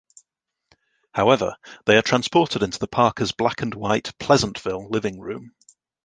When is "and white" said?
3.61-4.17